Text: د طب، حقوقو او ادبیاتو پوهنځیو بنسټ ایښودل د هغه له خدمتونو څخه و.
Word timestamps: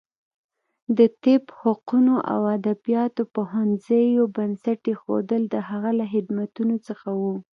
د 0.97 0.99
طب، 1.23 1.43
حقوقو 1.59 2.15
او 2.33 2.39
ادبیاتو 2.57 3.23
پوهنځیو 3.35 4.23
بنسټ 4.35 4.81
ایښودل 4.89 5.41
د 5.53 5.55
هغه 5.69 5.91
له 5.99 6.05
خدمتونو 6.13 6.75
څخه 6.87 7.09
و. 7.19 7.21